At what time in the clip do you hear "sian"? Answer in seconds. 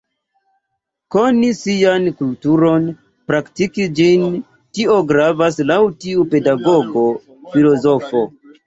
1.57-2.07